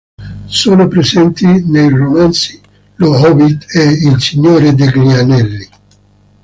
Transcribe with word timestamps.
Sono 0.47 0.87
presenti 0.87 1.45
nei 1.67 1.87
romanzi 1.89 2.59
"Lo 2.95 3.11
Hobbit" 3.15 3.67
e 3.75 3.83
"Il 3.83 4.19
Signore 4.19 4.73
degli 4.73 5.11
Anelli". 5.11 5.69